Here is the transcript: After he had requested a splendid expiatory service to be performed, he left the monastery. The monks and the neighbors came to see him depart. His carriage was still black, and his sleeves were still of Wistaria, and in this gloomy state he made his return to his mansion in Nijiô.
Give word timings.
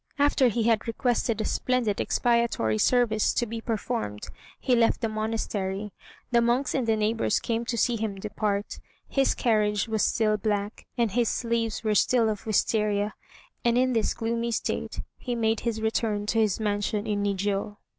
After 0.17 0.47
he 0.47 0.63
had 0.63 0.87
requested 0.87 1.39
a 1.41 1.45
splendid 1.45 2.01
expiatory 2.01 2.79
service 2.79 3.35
to 3.35 3.45
be 3.45 3.61
performed, 3.61 4.29
he 4.59 4.75
left 4.75 5.01
the 5.01 5.07
monastery. 5.07 5.91
The 6.31 6.41
monks 6.41 6.73
and 6.73 6.87
the 6.87 6.95
neighbors 6.95 7.39
came 7.39 7.65
to 7.65 7.77
see 7.77 7.97
him 7.97 8.15
depart. 8.15 8.79
His 9.07 9.35
carriage 9.35 9.87
was 9.87 10.03
still 10.03 10.37
black, 10.37 10.87
and 10.97 11.11
his 11.11 11.29
sleeves 11.29 11.83
were 11.83 11.93
still 11.93 12.29
of 12.29 12.45
Wistaria, 12.47 13.13
and 13.63 13.77
in 13.77 13.93
this 13.93 14.15
gloomy 14.15 14.49
state 14.49 15.01
he 15.19 15.35
made 15.35 15.59
his 15.59 15.83
return 15.83 16.25
to 16.25 16.39
his 16.39 16.59
mansion 16.59 17.05
in 17.05 17.21
Nijiô. 17.23 17.77